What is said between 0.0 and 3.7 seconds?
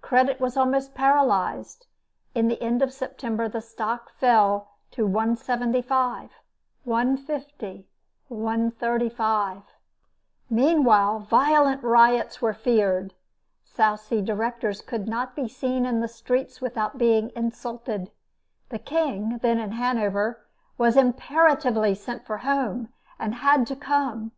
Credit was almost paralyzed. In the end of September, the